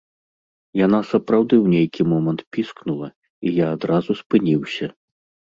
[0.85, 3.07] Яна сапраўды ў нейкі момант піскнула,
[3.45, 4.93] і я адразу спыніўся.